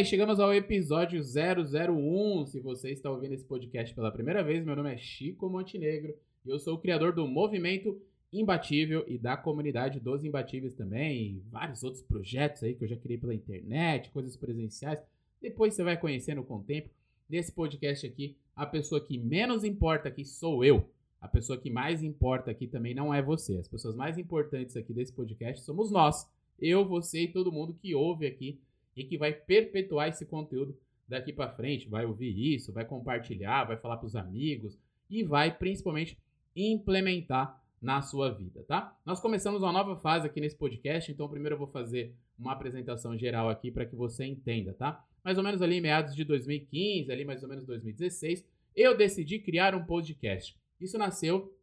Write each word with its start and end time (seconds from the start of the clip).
Bem. 0.00 0.04
Chegamos 0.06 0.40
ao 0.40 0.54
episódio 0.54 1.20
001. 1.20 2.46
Se 2.46 2.58
você 2.58 2.90
está 2.90 3.10
ouvindo 3.10 3.34
esse 3.34 3.44
podcast 3.44 3.94
pela 3.94 4.10
primeira 4.10 4.42
vez, 4.42 4.64
meu 4.64 4.74
nome 4.74 4.94
é 4.94 4.96
Chico 4.96 5.46
Montenegro 5.50 6.14
e 6.42 6.48
eu 6.48 6.58
sou 6.58 6.76
o 6.76 6.78
criador 6.78 7.12
do 7.12 7.28
movimento 7.28 8.00
Imbatível 8.32 9.04
e 9.06 9.18
da 9.18 9.36
comunidade 9.36 10.00
dos 10.00 10.24
Imbatíveis 10.24 10.72
também. 10.72 11.22
E 11.22 11.42
vários 11.50 11.82
outros 11.82 12.02
projetos 12.02 12.62
aí 12.62 12.74
que 12.74 12.82
eu 12.84 12.88
já 12.88 12.96
criei 12.96 13.18
pela 13.18 13.34
internet, 13.34 14.08
coisas 14.08 14.38
presenciais. 14.38 15.02
Depois 15.38 15.74
você 15.74 15.84
vai 15.84 15.98
conhecendo 15.98 16.42
com 16.42 16.56
o 16.56 16.62
tempo. 16.62 16.88
Nesse 17.28 17.52
podcast 17.52 18.06
aqui, 18.06 18.34
a 18.56 18.64
pessoa 18.64 19.04
que 19.04 19.18
menos 19.18 19.64
importa 19.64 20.08
aqui 20.08 20.24
sou 20.24 20.64
eu. 20.64 20.88
A 21.20 21.28
pessoa 21.28 21.60
que 21.60 21.68
mais 21.68 22.02
importa 22.02 22.50
aqui 22.50 22.66
também 22.66 22.94
não 22.94 23.12
é 23.12 23.20
você. 23.20 23.58
As 23.58 23.68
pessoas 23.68 23.94
mais 23.94 24.16
importantes 24.16 24.78
aqui 24.78 24.94
desse 24.94 25.12
podcast 25.12 25.62
somos 25.62 25.90
nós. 25.90 26.26
Eu, 26.58 26.86
você 26.86 27.24
e 27.24 27.28
todo 27.28 27.52
mundo 27.52 27.76
que 27.78 27.94
ouve 27.94 28.26
aqui 28.26 28.58
e 28.96 29.04
que 29.04 29.18
vai 29.18 29.32
perpetuar 29.32 30.08
esse 30.08 30.26
conteúdo 30.26 30.76
daqui 31.08 31.32
para 31.32 31.50
frente, 31.50 31.88
vai 31.88 32.04
ouvir 32.04 32.54
isso, 32.54 32.72
vai 32.72 32.84
compartilhar, 32.84 33.64
vai 33.64 33.76
falar 33.76 33.96
para 33.96 34.06
os 34.06 34.14
amigos 34.14 34.78
e 35.08 35.24
vai 35.24 35.56
principalmente 35.56 36.16
implementar 36.54 37.60
na 37.80 38.02
sua 38.02 38.30
vida, 38.30 38.62
tá? 38.64 38.96
Nós 39.04 39.20
começamos 39.20 39.62
uma 39.62 39.72
nova 39.72 39.96
fase 39.96 40.26
aqui 40.26 40.40
nesse 40.40 40.56
podcast, 40.56 41.10
então 41.10 41.28
primeiro 41.28 41.54
eu 41.54 41.58
vou 41.58 41.66
fazer 41.66 42.14
uma 42.38 42.52
apresentação 42.52 43.16
geral 43.16 43.48
aqui 43.48 43.70
para 43.70 43.86
que 43.86 43.96
você 43.96 44.24
entenda, 44.24 44.72
tá? 44.74 45.04
Mais 45.24 45.38
ou 45.38 45.44
menos 45.44 45.62
ali 45.62 45.76
em 45.76 45.80
meados 45.80 46.14
de 46.14 46.24
2015, 46.24 47.10
ali 47.10 47.24
mais 47.24 47.42
ou 47.42 47.48
menos 47.48 47.64
2016, 47.64 48.46
eu 48.76 48.96
decidi 48.96 49.38
criar 49.38 49.74
um 49.74 49.84
podcast. 49.84 50.56
Isso 50.80 50.96
nasceu 50.96 51.54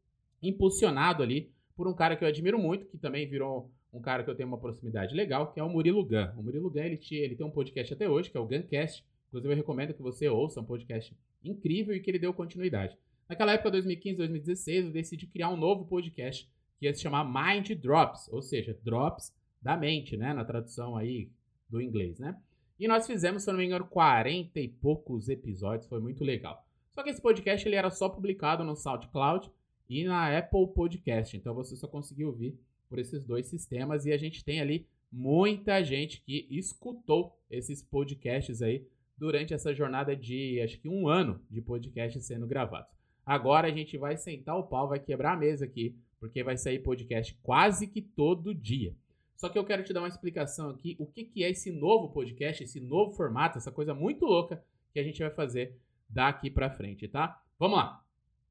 impulsionado 0.41 1.23
ali 1.23 1.52
por 1.75 1.88
um 1.88 1.94
cara 1.94 2.16
que 2.16 2.23
eu 2.23 2.28
admiro 2.28 2.59
muito, 2.59 2.86
que 2.88 2.97
também 2.97 3.28
virou 3.28 3.72
um 3.98 4.02
cara 4.02 4.23
que 4.23 4.30
eu 4.30 4.36
tenho 4.36 4.48
uma 4.48 4.59
proximidade 4.59 5.16
legal, 5.16 5.52
que 5.52 5.59
é 5.59 5.64
o 5.64 5.70
Murilo 5.70 6.06
Gun. 6.06 6.30
O 6.38 6.44
Murilo 6.44 6.70
Gun, 6.70 6.80
ele, 6.80 7.00
ele 7.12 7.36
tem 7.36 7.45
um 7.45 7.52
podcast 7.52 7.94
até 7.94 8.08
hoje, 8.08 8.30
que 8.30 8.38
é 8.38 8.40
o 8.40 8.45
Guncast. 8.45 9.03
Inclusive, 9.28 9.53
eu 9.53 9.58
recomendo 9.58 9.94
que 9.94 10.02
você 10.02 10.30
ouça, 10.30 10.59
é 10.59 10.64
um 10.64 10.66
podcast 10.66 11.17
incrível 11.44 11.95
e 11.95 12.00
que 12.00 12.09
ele 12.09 12.20
deu 12.20 12.34
continuidade. 12.34 12.95
Naquela 13.28 13.53
época, 13.53 13.72
2015, 13.72 14.18
2016, 14.18 14.86
eu 14.86 14.92
decidi 14.92 15.28
criar 15.28 15.50
um 15.50 15.58
novo 15.58 15.86
podcast 15.86 16.50
que 16.80 16.86
ia 16.86 16.94
se 16.94 17.02
chamar 17.02 17.25
Mind 17.25 17.72
Drops, 17.72 18.30
ou 18.31 18.42
seja, 18.42 18.78
Drops 18.84 19.34
da 19.62 19.75
mente, 19.75 20.16
né? 20.16 20.34
Na 20.34 20.45
tradução 20.45 20.95
aí 20.95 21.30
do 21.68 21.81
inglês, 21.81 22.20
né? 22.20 22.38
E 22.80 22.88
nós 22.88 23.08
fizemos, 23.08 23.44
se 23.44 23.50
eu 23.50 23.53
não 23.53 23.59
me 23.59 23.66
engano, 23.66 23.86
40 23.86 24.59
e 24.59 24.68
poucos 24.68 25.28
episódios, 25.28 25.90
foi 25.90 26.00
muito 26.00 26.23
legal. 26.23 26.64
Só 26.94 27.02
que 27.03 27.09
esse 27.09 27.22
podcast 27.22 27.68
ele 27.68 27.75
era 27.75 27.90
só 27.90 28.08
publicado 28.08 28.64
no 28.64 28.75
SoundCloud 28.75 29.52
e 29.90 30.03
na 30.03 30.38
Apple 30.38 30.68
Podcast, 30.73 31.36
então 31.36 31.56
você 31.56 31.75
só 31.75 31.88
conseguiu 31.88 32.28
ouvir 32.28 32.58
por 32.89 32.99
esses 32.99 33.23
dois 33.23 33.47
sistemas 33.47 34.05
e 34.05 34.11
a 34.11 34.17
gente 34.17 34.43
tem 34.43 34.61
ali 34.61 34.88
muita 35.11 35.83
gente 35.83 36.21
que 36.21 36.47
escutou 36.49 37.38
esses 37.49 37.81
podcasts 37.81 38.61
aí 38.61 38.85
durante 39.17 39.53
essa 39.53 39.73
jornada 39.73 40.16
de 40.16 40.61
acho 40.61 40.79
que 40.79 40.88
um 40.88 41.07
ano 41.07 41.41
de 41.49 41.61
podcasts 41.61 42.25
sendo 42.25 42.45
gravados. 42.45 42.89
Agora 43.25 43.67
a 43.67 43.71
gente 43.71 43.97
vai 43.97 44.16
sentar 44.16 44.57
o 44.57 44.63
pau, 44.63 44.88
vai 44.88 44.99
quebrar 44.99 45.33
a 45.33 45.38
mesa 45.38 45.66
aqui, 45.66 45.95
porque 46.19 46.44
vai 46.44 46.57
sair 46.57 46.79
podcast 46.79 47.38
quase 47.44 47.88
que 47.88 48.02
todo 48.02 48.53
dia. 48.53 48.95
Só 49.35 49.49
que 49.49 49.57
eu 49.57 49.66
quero 49.66 49.83
te 49.83 49.94
dar 49.94 50.01
uma 50.01 50.07
explicação 50.07 50.69
aqui, 50.69 50.95
o 50.99 51.05
que, 51.05 51.23
que 51.23 51.44
é 51.44 51.49
esse 51.49 51.72
novo 51.72 52.09
podcast, 52.09 52.63
esse 52.63 52.79
novo 52.79 53.11
formato, 53.11 53.57
essa 53.57 53.72
coisa 53.72 53.94
muito 53.94 54.25
louca 54.25 54.63
que 54.94 54.99
a 54.99 55.03
gente 55.03 55.19
vai 55.19 55.29
fazer 55.29 55.77
daqui 56.09 56.49
para 56.49 56.72
frente, 56.72 57.07
tá? 57.07 57.39
Vamos 57.59 57.77
lá. 57.77 58.03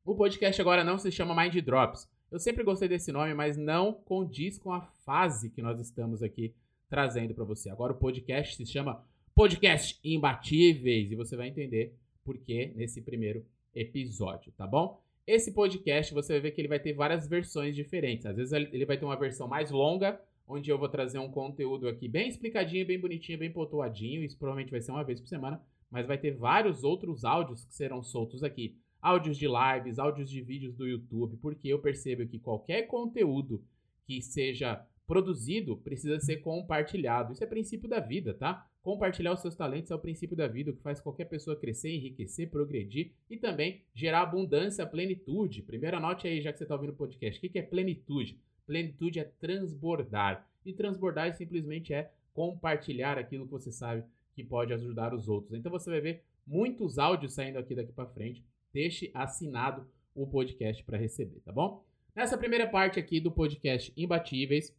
O 0.05 0.15
podcast 0.15 0.61
agora 0.61 0.85
não 0.85 0.99
se 0.99 1.11
chama 1.11 1.35
Mind 1.35 1.57
Drops. 1.65 2.09
Eu 2.31 2.41
sempre 2.41 2.65
gostei 2.65 2.89
desse 2.89 3.13
nome, 3.13 3.33
mas 3.35 3.57
não 3.57 3.93
condiz 3.93 4.59
com 4.59 4.73
a 4.73 4.81
fase 4.81 5.49
que 5.49 5.63
nós 5.63 5.79
estamos 5.81 6.25
aqui 6.25 6.53
trazendo 6.89 7.33
para 7.33 7.45
você. 7.45 7.71
Agora 7.71 7.93
o 7.93 7.97
podcast 7.97 8.57
se 8.57 8.67
chama 8.67 9.05
Podcast 9.33 10.01
Imbatíveis 10.03 11.13
e 11.13 11.15
você 11.15 11.37
vai 11.37 11.49
entender 11.49 11.95
por 12.25 12.37
que 12.37 12.73
nesse 12.75 13.01
primeiro 13.01 13.47
episódio, 13.73 14.53
tá 14.57 14.67
bom? 14.67 15.01
Esse 15.25 15.53
podcast 15.53 16.13
você 16.13 16.33
vai 16.33 16.41
ver 16.41 16.51
que 16.51 16.61
ele 16.61 16.69
vai 16.69 16.81
ter 16.81 16.93
várias 16.95 17.29
versões 17.29 17.77
diferentes. 17.77 18.27
Às 18.27 18.37
vezes 18.37 18.53
ele 18.53 18.87
vai 18.87 18.99
ter 18.99 19.05
uma 19.05 19.17
versão 19.17 19.47
mais 19.47 19.71
longa, 19.71 20.21
onde 20.49 20.69
eu 20.69 20.79
vou 20.79 20.89
trazer 20.89 21.21
um 21.21 21.31
conteúdo 21.31 21.89
aqui 21.89 22.09
bem 22.09 22.29
explicadinho, 22.29 22.87
bem 22.87 22.99
bonitinho, 22.99 23.39
bem 23.39 23.53
pontuadinho. 23.53 24.25
Isso 24.25 24.37
provavelmente 24.37 24.73
vai 24.73 24.81
ser 24.81 24.91
uma 24.91 25.05
vez 25.05 25.21
por 25.21 25.29
semana, 25.29 25.63
mas 25.89 26.09
vai 26.09 26.19
ter 26.19 26.33
vários 26.33 26.83
outros 26.83 27.25
áudios 27.25 27.65
que 27.65 27.75
serão 27.75 28.03
soltos 28.03 28.43
aqui 28.43 28.77
áudios 29.01 29.37
de 29.37 29.47
lives, 29.47 29.99
áudios 29.99 30.31
de 30.31 30.41
vídeos 30.41 30.75
do 30.75 30.87
YouTube, 30.87 31.37
porque 31.37 31.69
eu 31.69 31.79
percebo 31.79 32.27
que 32.27 32.39
qualquer 32.39 32.83
conteúdo 32.83 33.63
que 34.05 34.21
seja 34.21 34.85
produzido 35.07 35.77
precisa 35.77 36.19
ser 36.21 36.39
compartilhado. 36.39 37.33
Isso 37.33 37.45
é 37.45 37.47
princípio 37.47 37.89
da 37.89 38.01
vida, 38.01 38.35
tá? 38.35 38.69
Compartilhar 38.83 39.33
os 39.33 39.41
seus 39.41 39.55
talentos 39.55 39.91
é 39.91 39.95
o 39.95 39.99
princípio 39.99 40.37
da 40.37 40.47
vida, 40.47 40.71
o 40.71 40.75
que 40.75 40.83
faz 40.83 41.01
qualquer 41.01 41.27
pessoa 41.27 41.57
crescer, 41.57 41.91
enriquecer, 41.91 42.51
progredir 42.51 43.13
e 43.29 43.37
também 43.37 43.83
gerar 43.95 44.23
abundância, 44.23 44.87
plenitude. 44.87 45.63
Primeiro 45.63 45.97
anote 45.97 46.27
aí, 46.27 46.41
já 46.41 46.53
que 46.53 46.59
você 46.59 46.65
está 46.65 46.75
ouvindo 46.75 46.91
o 46.91 46.97
podcast, 46.97 47.45
o 47.45 47.51
que 47.51 47.59
é 47.59 47.63
plenitude? 47.63 48.39
Plenitude 48.67 49.21
é 49.21 49.25
transbordar. 49.25 50.49
E 50.65 50.73
transbordar 50.73 51.35
simplesmente 51.37 51.93
é 51.93 52.13
compartilhar 52.33 53.19
aquilo 53.19 53.47
que 53.47 53.53
você 53.53 53.73
sabe 53.73 54.05
que 54.35 54.45
pode 54.45 54.73
ajudar 54.73 55.15
os 55.15 55.29
outros. 55.29 55.55
Então 55.55 55.73
você 55.73 55.91
vai 55.91 56.01
ver 56.01 56.25
muitos 56.47 56.99
áudios 56.99 57.35
saindo 57.35 57.59
aqui 57.59 57.75
daqui 57.75 57.93
para 57.93 58.07
frente 58.07 58.45
deixe 58.73 59.11
assinado 59.15 59.87
o 60.15 60.27
podcast 60.27 60.83
para 60.85 60.97
receber, 60.99 61.41
tá 61.41 61.53
bom? 61.53 61.85
Nessa 62.15 62.39
primeira 62.39 62.67
parte 62.67 62.99
aqui 62.99 63.21
do 63.21 63.31
podcast 63.31 63.93
Imbatíveis, 63.97 64.75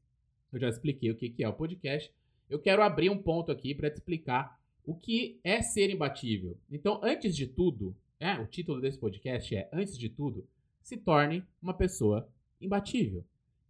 eu 0.51 0.59
já 0.59 0.69
expliquei 0.69 1.11
o 1.11 1.15
que 1.15 1.43
é 1.43 1.47
o 1.47 1.53
podcast. 1.53 2.11
Eu 2.49 2.59
quero 2.59 2.81
abrir 2.81 3.09
um 3.09 3.21
ponto 3.21 3.51
aqui 3.51 3.75
para 3.75 3.91
te 3.91 3.95
explicar 3.95 4.59
o 4.83 4.95
que 4.95 5.39
é 5.43 5.61
ser 5.61 5.89
imbatível. 5.89 6.57
Então, 6.71 6.99
antes 7.03 7.35
de 7.35 7.45
tudo, 7.45 7.95
é, 8.19 8.33
o 8.39 8.47
título 8.47 8.81
desse 8.81 8.97
podcast 8.97 9.53
é 9.53 9.69
Antes 9.71 9.97
de 9.97 10.09
tudo, 10.09 10.47
se 10.81 10.95
torne 10.97 11.43
uma 11.61 11.73
pessoa 11.73 12.27
imbatível. 12.61 13.23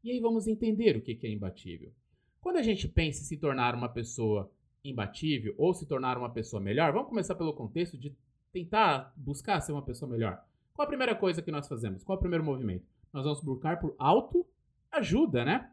E 0.03 0.11
aí 0.11 0.19
vamos 0.19 0.47
entender 0.47 0.95
o 0.95 1.01
que 1.01 1.19
é 1.25 1.29
imbatível. 1.29 1.91
Quando 2.39 2.57
a 2.57 2.61
gente 2.61 2.87
pensa 2.87 3.21
em 3.21 3.25
se 3.25 3.37
tornar 3.37 3.75
uma 3.75 3.89
pessoa 3.89 4.49
imbatível 4.83 5.53
ou 5.57 5.73
se 5.73 5.85
tornar 5.85 6.17
uma 6.17 6.29
pessoa 6.29 6.61
melhor, 6.61 6.93
vamos 6.93 7.09
começar 7.09 7.35
pelo 7.35 7.53
contexto 7.53 7.97
de 7.97 8.15
tentar 8.51 9.13
buscar 9.15 9.59
ser 9.61 9.71
uma 9.71 9.81
pessoa 9.81 10.09
melhor. 10.09 10.41
Qual 10.73 10.85
a 10.85 10.87
primeira 10.87 11.15
coisa 11.15 11.41
que 11.41 11.51
nós 11.51 11.67
fazemos? 11.67 12.03
Qual 12.03 12.17
o 12.17 12.21
primeiro 12.21 12.43
movimento? 12.43 12.85
Nós 13.11 13.23
vamos 13.23 13.41
buscar 13.41 13.79
por 13.79 13.95
autoajuda, 13.97 15.43
né? 15.43 15.71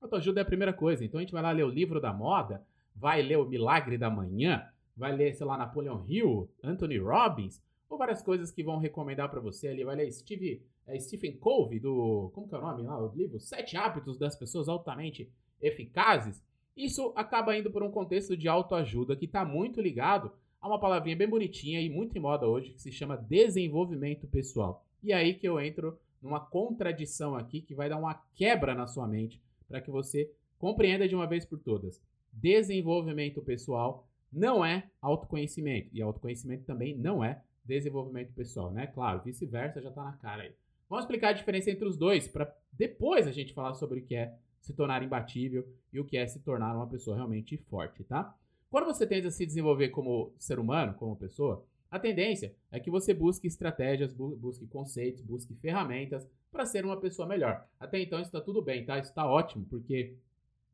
Autoajuda 0.00 0.40
é 0.40 0.42
a 0.42 0.46
primeira 0.46 0.72
coisa. 0.72 1.04
Então 1.04 1.18
a 1.18 1.22
gente 1.22 1.32
vai 1.32 1.42
lá 1.42 1.50
ler 1.50 1.64
o 1.64 1.70
livro 1.70 2.00
da 2.00 2.12
moda, 2.12 2.64
vai 2.94 3.22
ler 3.22 3.36
o 3.36 3.44
Milagre 3.44 3.98
da 3.98 4.08
Manhã, 4.08 4.66
vai 4.96 5.14
ler, 5.14 5.34
sei 5.34 5.46
lá, 5.46 5.56
Napoleon 5.56 6.02
Hill, 6.06 6.48
Anthony 6.62 6.98
Robbins, 6.98 7.62
ou 7.88 7.96
várias 7.96 8.22
coisas 8.22 8.50
que 8.50 8.62
vão 8.62 8.78
recomendar 8.78 9.30
para 9.30 9.40
você 9.40 9.68
ali. 9.68 9.84
Vai 9.84 9.96
ler 9.96 10.10
Steve, 10.12 10.62
é, 10.86 10.98
Stephen 10.98 11.36
Covey, 11.36 11.78
do. 11.78 12.30
Como 12.34 12.48
que 12.48 12.54
é 12.54 12.58
o 12.58 12.62
nome 12.62 12.82
lá? 12.82 12.98
O 12.98 13.14
livro? 13.14 13.38
Sete 13.40 13.76
Hábitos 13.76 14.18
das 14.18 14.36
Pessoas 14.36 14.68
Altamente 14.68 15.30
Eficazes. 15.60 16.42
Isso 16.78 17.12
acaba 17.16 17.58
indo 17.58 17.72
por 17.72 17.82
um 17.82 17.90
contexto 17.90 18.36
de 18.36 18.46
autoajuda 18.46 19.16
que 19.16 19.24
está 19.24 19.44
muito 19.44 19.80
ligado 19.80 20.30
há 20.60 20.68
uma 20.68 20.78
palavrinha 20.78 21.16
bem 21.16 21.28
bonitinha 21.28 21.80
e 21.80 21.90
muito 21.90 22.16
em 22.16 22.20
moda 22.20 22.46
hoje 22.46 22.70
que 22.70 22.80
se 22.80 22.92
chama 22.92 23.16
desenvolvimento 23.16 24.28
pessoal. 24.28 24.86
E 25.02 25.12
aí 25.12 25.34
que 25.34 25.48
eu 25.48 25.58
entro 25.58 25.98
numa 26.22 26.38
contradição 26.38 27.34
aqui 27.34 27.60
que 27.60 27.74
vai 27.74 27.88
dar 27.88 27.98
uma 27.98 28.14
quebra 28.32 28.76
na 28.76 28.86
sua 28.86 29.08
mente 29.08 29.42
para 29.66 29.80
que 29.80 29.90
você 29.90 30.30
compreenda 30.56 31.08
de 31.08 31.16
uma 31.16 31.26
vez 31.26 31.44
por 31.44 31.58
todas. 31.58 32.00
Desenvolvimento 32.32 33.42
pessoal 33.42 34.06
não 34.32 34.64
é 34.64 34.88
autoconhecimento 35.02 35.88
e 35.92 36.00
autoconhecimento 36.00 36.62
também 36.62 36.96
não 36.96 37.24
é 37.24 37.42
desenvolvimento 37.64 38.32
pessoal, 38.34 38.70
né? 38.70 38.86
Claro, 38.86 39.22
vice-versa 39.24 39.82
já 39.82 39.88
está 39.88 40.04
na 40.04 40.12
cara 40.12 40.44
aí. 40.44 40.52
Vamos 40.88 41.04
explicar 41.04 41.30
a 41.30 41.32
diferença 41.32 41.72
entre 41.72 41.88
os 41.88 41.96
dois 41.96 42.28
para 42.28 42.54
depois 42.72 43.26
a 43.26 43.32
gente 43.32 43.52
falar 43.52 43.74
sobre 43.74 43.98
o 43.98 44.04
que 44.04 44.14
é 44.14 44.38
se 44.60 44.72
tornar 44.72 45.02
imbatível 45.02 45.66
e 45.92 46.00
o 46.00 46.04
que 46.04 46.16
é 46.16 46.26
se 46.26 46.40
tornar 46.40 46.74
uma 46.74 46.86
pessoa 46.86 47.16
realmente 47.16 47.56
forte, 47.56 48.04
tá? 48.04 48.34
Quando 48.70 48.86
você 48.86 49.06
tenta 49.06 49.30
se 49.30 49.46
desenvolver 49.46 49.88
como 49.88 50.32
ser 50.38 50.58
humano, 50.58 50.94
como 50.94 51.16
pessoa, 51.16 51.64
a 51.90 51.98
tendência 51.98 52.54
é 52.70 52.78
que 52.78 52.90
você 52.90 53.14
busque 53.14 53.46
estratégias, 53.46 54.12
bu 54.12 54.36
busque 54.36 54.66
conceitos, 54.66 55.22
busque 55.22 55.54
ferramentas 55.54 56.28
para 56.52 56.66
ser 56.66 56.84
uma 56.84 57.00
pessoa 57.00 57.26
melhor. 57.26 57.66
Até 57.80 58.00
então 58.00 58.20
está 58.20 58.40
tudo 58.40 58.60
bem, 58.60 58.84
tá? 58.84 58.98
Está 58.98 59.26
ótimo, 59.26 59.64
porque 59.70 60.16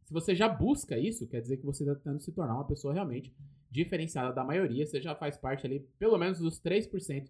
se 0.03 0.13
você 0.13 0.35
já 0.35 0.49
busca 0.49 0.99
isso, 0.99 1.27
quer 1.29 1.41
dizer 1.41 1.57
que 1.57 1.65
você 1.65 1.85
está 1.85 1.95
tentando 1.95 2.21
se 2.21 2.33
tornar 2.33 2.55
uma 2.55 2.67
pessoa 2.67 2.93
realmente 2.93 3.33
diferenciada 3.71 4.33
da 4.33 4.45
maioria. 4.45 4.85
Você 4.85 5.01
já 5.01 5.15
faz 5.15 5.37
parte 5.37 5.67
ali, 5.67 5.81
pelo 5.99 6.19
menos 6.19 6.39
dos 6.39 6.61
3% 6.61 7.29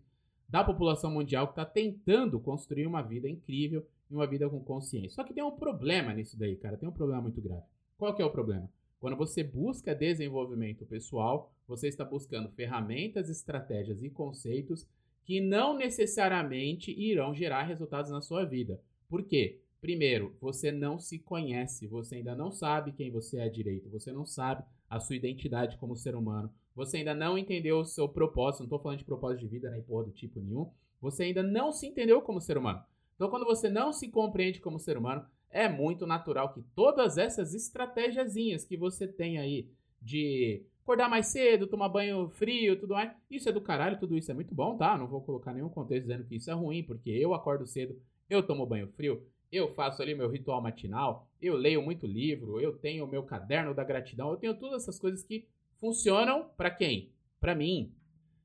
da 0.49 0.65
população 0.65 1.11
mundial 1.11 1.47
que 1.47 1.53
está 1.53 1.65
tentando 1.65 2.41
construir 2.41 2.87
uma 2.87 3.03
vida 3.03 3.29
incrível 3.29 3.87
e 4.11 4.15
uma 4.15 4.27
vida 4.27 4.49
com 4.49 4.61
consciência. 4.61 5.11
Só 5.11 5.25
que 5.25 5.35
tem 5.35 5.43
um 5.43 5.57
problema 5.57 6.13
nisso 6.13 6.39
daí, 6.39 6.57
cara. 6.57 6.77
Tem 6.77 6.89
um 6.89 6.93
problema 6.93 7.23
muito 7.23 7.41
grave. 7.41 7.65
Qual 7.97 8.15
que 8.15 8.23
é 8.23 8.25
o 8.25 8.31
problema? 8.31 8.71
Quando 9.01 9.17
você 9.17 9.45
busca 9.45 9.95
desenvolvimento 9.95 10.87
pessoal, 10.87 11.53
você 11.67 11.89
está 11.89 12.05
buscando 12.05 12.51
ferramentas, 12.51 13.29
estratégias 13.29 14.03
e 14.03 14.11
conceitos 14.11 14.87
que 15.25 15.41
não 15.41 15.77
necessariamente 15.77 16.91
irão 16.91 17.35
gerar 17.35 17.65
resultados 17.65 18.11
na 18.11 18.21
sua 18.21 18.45
vida. 18.45 18.81
Por 19.09 19.23
quê? 19.23 19.61
Primeiro, 19.81 20.35
você 20.41 20.73
não 20.73 20.99
se 20.99 21.19
conhece, 21.19 21.87
você 21.87 22.17
ainda 22.17 22.35
não 22.35 22.51
sabe 22.51 22.93
quem 22.93 23.11
você 23.11 23.39
é 23.39 23.49
direito, 23.49 23.91
você 23.91 24.11
não 24.11 24.25
sabe 24.25 24.65
a 24.89 24.99
sua 24.99 25.17
identidade 25.17 25.77
como 25.77 25.97
ser 25.97 26.15
humano, 26.15 26.51
você 26.75 26.99
ainda 26.99 27.15
não 27.15 27.37
entendeu 27.37 27.81
o 27.81 27.85
seu 27.85 28.09
propósito, 28.09 28.61
não 28.61 28.67
estou 28.67 28.79
falando 28.79 28.99
de 28.99 29.05
propósito 29.05 29.41
de 29.41 29.49
vida 29.49 29.71
nem 29.71 29.83
porra 29.83 30.05
do 30.05 30.11
tipo 30.11 30.41
nenhum, 30.41 30.71
você 31.01 31.25
ainda 31.25 31.43
não 31.43 31.71
se 31.71 31.87
entendeu 31.87 32.23
como 32.23 32.41
ser 32.41 32.57
humano. 32.57 32.83
Então, 33.15 33.29
quando 33.29 33.45
você 33.45 33.69
não 33.69 33.93
se 33.93 34.09
compreende 34.09 34.61
como 34.61 34.79
ser 34.79 34.97
humano, 34.97 35.25
é 35.51 35.69
muito 35.69 36.07
natural 36.07 36.53
que 36.53 36.63
todas 36.75 37.17
essas 37.17 37.55
estratégiazinhas 37.55 38.65
que 38.65 38.77
você 38.77 39.07
tem 39.07 39.39
aí 39.39 39.69
de 40.03 40.65
acordar 40.83 41.09
mais 41.09 41.29
cedo, 41.29 41.67
tomar 41.67 41.89
banho 41.89 42.29
frio, 42.29 42.79
tudo 42.79 42.95
mais, 42.95 43.11
isso 43.31 43.49
é 43.49 43.53
do 43.53 43.61
caralho, 43.61 43.99
tudo 43.99 44.19
isso 44.19 44.31
é 44.31 44.35
muito 44.35 44.55
bom, 44.55 44.77
tá? 44.77 44.99
Não 44.99 45.07
vou 45.07 45.23
colocar 45.23 45.55
nenhum 45.55 45.69
contexto 45.69 46.07
dizendo 46.07 46.25
que 46.25 46.37
isso 46.37 46.51
é 46.51 46.55
ruim, 46.55 46.83
porque 46.83 47.11
eu 47.11 47.33
acordo 47.33 47.67
cedo, 47.67 47.99
eu 48.29 48.43
tomo 48.43 48.67
banho 48.67 48.89
frio, 48.89 49.25
eu 49.51 49.73
faço 49.75 50.03
ali 50.03 50.15
meu 50.15 50.29
ritual 50.29 50.61
matinal, 50.61 51.29
eu 51.41 51.57
leio 51.57 51.81
muito 51.81 52.07
livro, 52.07 52.61
eu 52.61 52.77
tenho 52.77 53.05
o 53.05 53.09
meu 53.09 53.23
caderno 53.23 53.73
da 53.73 53.85
gratidão, 53.85 54.31
eu 54.31 54.37
tenho 54.37 54.59
todas 54.59 54.83
essas 54.83 54.99
coisas 54.99 55.23
que 55.23 55.47
funcionam 55.79 56.51
para 56.57 56.71
quem? 56.71 57.13
Para 57.41 57.55
mim. 57.55 57.93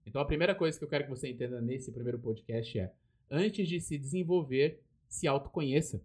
Então 0.05 0.21
a 0.21 0.25
primeira 0.25 0.55
coisa 0.55 0.77
que 0.77 0.83
eu 0.83 0.89
quero 0.89 1.05
que 1.05 1.09
você 1.09 1.29
entenda 1.29 1.59
nesse 1.59 1.91
primeiro 1.91 2.19
podcast 2.19 2.79
é: 2.79 2.93
antes 3.29 3.67
de 3.67 3.79
se 3.79 3.97
desenvolver, 3.97 4.81
se 5.07 5.27
autoconheça. 5.27 6.01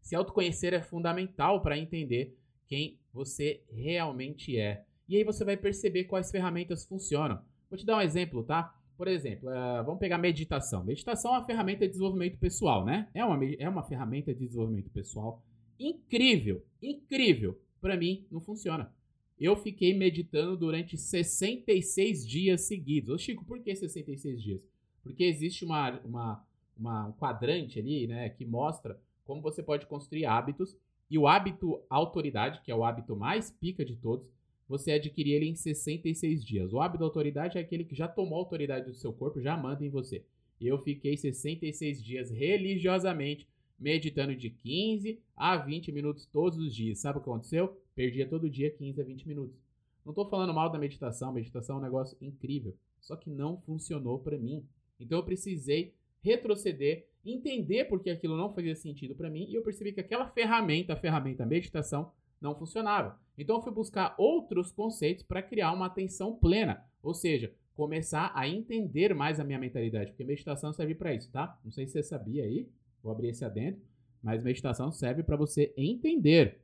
Se 0.00 0.14
autoconhecer 0.14 0.74
é 0.74 0.82
fundamental 0.82 1.62
para 1.62 1.78
entender 1.78 2.36
quem 2.66 2.98
você 3.12 3.62
realmente 3.70 4.58
é. 4.58 4.84
E 5.08 5.16
aí 5.16 5.24
você 5.24 5.44
vai 5.44 5.56
perceber 5.56 6.04
quais 6.04 6.30
ferramentas 6.30 6.84
funcionam. 6.86 7.40
Vou 7.68 7.78
te 7.78 7.86
dar 7.86 7.98
um 7.98 8.00
exemplo, 8.00 8.42
tá? 8.42 8.74
Por 8.96 9.08
exemplo, 9.08 9.48
uh, 9.48 9.84
vamos 9.84 9.98
pegar 9.98 10.18
meditação. 10.18 10.84
Meditação 10.84 11.34
é 11.34 11.38
uma 11.38 11.46
ferramenta 11.46 11.86
de 11.86 11.92
desenvolvimento 11.92 12.38
pessoal, 12.38 12.84
né? 12.84 13.08
É 13.14 13.24
uma, 13.24 13.44
é 13.44 13.68
uma 13.68 13.82
ferramenta 13.82 14.32
de 14.32 14.46
desenvolvimento 14.46 14.90
pessoal 14.90 15.42
incrível, 15.78 16.64
incrível. 16.80 17.60
Para 17.80 17.96
mim, 17.96 18.26
não 18.30 18.40
funciona. 18.40 18.92
Eu 19.38 19.56
fiquei 19.56 19.92
meditando 19.92 20.56
durante 20.56 20.96
66 20.96 22.26
dias 22.26 22.60
seguidos. 22.62 23.10
Ô 23.10 23.18
Chico, 23.18 23.44
por 23.44 23.60
que 23.60 23.74
66 23.74 24.40
dias? 24.40 24.71
Porque 25.02 25.24
existe 25.24 25.64
uma, 25.64 25.98
uma, 26.00 26.44
uma, 26.78 27.06
um 27.08 27.12
quadrante 27.12 27.78
ali, 27.78 28.06
né, 28.06 28.28
que 28.28 28.44
mostra 28.44 28.98
como 29.24 29.42
você 29.42 29.62
pode 29.62 29.86
construir 29.86 30.26
hábitos. 30.26 30.76
E 31.10 31.18
o 31.18 31.26
hábito 31.26 31.82
autoridade, 31.90 32.60
que 32.62 32.70
é 32.70 32.74
o 32.74 32.84
hábito 32.84 33.14
mais 33.14 33.50
pica 33.50 33.84
de 33.84 33.96
todos, 33.96 34.26
você 34.68 34.92
adquirir 34.92 35.34
ele 35.34 35.46
em 35.46 35.54
66 35.54 36.44
dias. 36.44 36.72
O 36.72 36.80
hábito 36.80 37.04
autoridade 37.04 37.58
é 37.58 37.60
aquele 37.60 37.84
que 37.84 37.94
já 37.94 38.08
tomou 38.08 38.38
autoridade 38.38 38.86
do 38.86 38.94
seu 38.94 39.12
corpo, 39.12 39.40
já 39.40 39.56
manda 39.56 39.84
em 39.84 39.90
você. 39.90 40.24
Eu 40.60 40.78
fiquei 40.78 41.16
66 41.16 42.02
dias 42.02 42.30
religiosamente 42.30 43.46
meditando 43.78 44.34
de 44.34 44.48
15 44.48 45.20
a 45.36 45.56
20 45.56 45.90
minutos 45.92 46.24
todos 46.24 46.58
os 46.58 46.74
dias. 46.74 47.00
Sabe 47.00 47.18
o 47.18 47.20
que 47.20 47.28
aconteceu? 47.28 47.76
Perdia 47.94 48.28
todo 48.28 48.48
dia 48.48 48.70
15 48.70 49.00
a 49.00 49.04
20 49.04 49.28
minutos. 49.28 49.56
Não 50.04 50.12
estou 50.12 50.28
falando 50.28 50.54
mal 50.54 50.70
da 50.70 50.78
meditação, 50.78 51.32
meditação 51.32 51.76
é 51.76 51.78
um 51.78 51.82
negócio 51.82 52.16
incrível, 52.20 52.74
só 53.00 53.14
que 53.14 53.30
não 53.30 53.60
funcionou 53.60 54.18
para 54.18 54.38
mim. 54.38 54.64
Então 55.02 55.18
eu 55.18 55.24
precisei 55.24 55.94
retroceder, 56.22 57.06
entender 57.24 57.84
porque 57.84 58.10
aquilo 58.10 58.36
não 58.36 58.52
fazia 58.52 58.74
sentido 58.74 59.14
para 59.14 59.30
mim 59.30 59.46
e 59.48 59.54
eu 59.54 59.62
percebi 59.62 59.92
que 59.92 60.00
aquela 60.00 60.28
ferramenta, 60.28 60.92
a 60.92 60.96
ferramenta 60.96 61.44
meditação, 61.46 62.12
não 62.40 62.54
funcionava. 62.54 63.18
Então 63.38 63.56
eu 63.56 63.62
fui 63.62 63.72
buscar 63.72 64.14
outros 64.18 64.72
conceitos 64.72 65.24
para 65.24 65.42
criar 65.42 65.72
uma 65.72 65.86
atenção 65.86 66.34
plena, 66.34 66.84
ou 67.02 67.14
seja, 67.14 67.54
começar 67.74 68.32
a 68.34 68.48
entender 68.48 69.14
mais 69.14 69.40
a 69.40 69.44
minha 69.44 69.58
mentalidade, 69.58 70.10
porque 70.10 70.24
meditação 70.24 70.72
serve 70.72 70.94
para 70.94 71.14
isso, 71.14 71.30
tá? 71.30 71.58
Não 71.64 71.70
sei 71.70 71.86
se 71.86 71.92
você 71.92 72.02
sabia 72.02 72.44
aí, 72.44 72.68
vou 73.02 73.12
abrir 73.12 73.28
esse 73.28 73.44
adentro, 73.44 73.82
mas 74.22 74.42
meditação 74.42 74.90
serve 74.92 75.22
para 75.22 75.36
você 75.36 75.72
entender 75.76 76.60